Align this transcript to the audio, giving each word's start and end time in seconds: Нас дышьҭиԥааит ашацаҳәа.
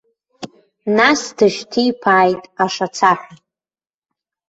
Нас 0.97 1.21
дышьҭиԥааит 1.37 2.43
ашацаҳәа. 2.63 3.35